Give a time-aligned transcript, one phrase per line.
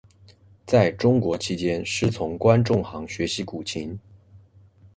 [0.65, 3.99] 在中国期间师从关仲航学习古琴。